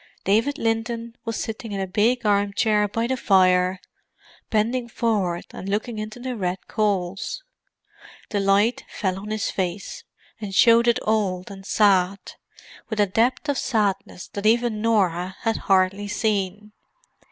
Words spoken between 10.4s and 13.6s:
showed it old and sad with a depth of